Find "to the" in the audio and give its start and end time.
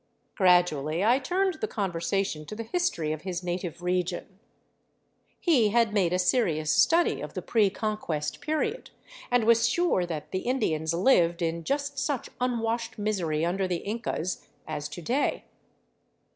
2.47-2.63